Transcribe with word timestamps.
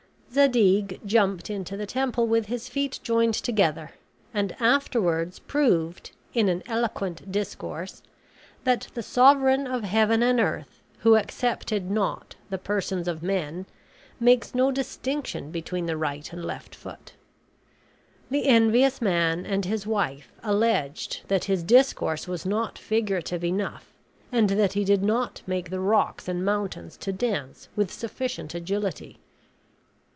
Zadig 0.33 1.01
jumped 1.05 1.49
into 1.49 1.75
the 1.75 1.85
temple 1.85 2.25
with 2.25 2.45
his 2.45 2.69
feet 2.69 3.01
joined 3.03 3.33
together, 3.33 3.91
and 4.33 4.55
afterwards 4.61 5.39
proved, 5.39 6.11
in 6.33 6.47
an 6.47 6.63
eloquent 6.67 7.29
discourse, 7.29 8.01
that 8.63 8.87
the 8.93 9.03
Sovereign 9.03 9.67
of 9.67 9.83
heaven 9.83 10.23
and 10.23 10.39
earth, 10.39 10.81
who 10.99 11.17
accepted 11.17 11.91
not 11.91 12.35
the 12.49 12.57
persons 12.57 13.09
of 13.09 13.21
men, 13.21 13.65
makes 14.21 14.55
no 14.55 14.71
distinction 14.71 15.51
between 15.51 15.85
the 15.85 15.97
right 15.97 16.31
and 16.31 16.45
left 16.45 16.75
foot. 16.75 17.11
The 18.29 18.47
envious 18.47 19.01
man 19.01 19.45
and 19.45 19.65
his 19.65 19.85
wife 19.85 20.31
alleged 20.43 21.23
that 21.27 21.43
his 21.43 21.61
discourse 21.61 22.25
was 22.25 22.45
not 22.45 22.77
figurative 22.77 23.43
enough, 23.43 23.93
and 24.31 24.51
that 24.51 24.71
he 24.73 24.85
did 24.85 25.03
not 25.03 25.41
make 25.45 25.69
the 25.71 25.81
rocks 25.81 26.29
and 26.29 26.45
mountains 26.45 26.95
to 26.99 27.11
dance 27.11 27.67
with 27.75 27.91
sufficient 27.91 28.55
agility. 28.55 29.17